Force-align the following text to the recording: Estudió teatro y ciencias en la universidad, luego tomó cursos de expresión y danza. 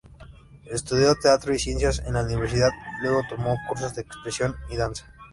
Estudió 0.65 1.13
teatro 1.13 1.53
y 1.53 1.59
ciencias 1.59 1.99
en 1.99 2.13
la 2.15 2.23
universidad, 2.23 2.71
luego 3.03 3.21
tomó 3.29 3.55
cursos 3.69 3.93
de 3.93 4.01
expresión 4.01 4.55
y 4.71 4.75
danza. 4.75 5.05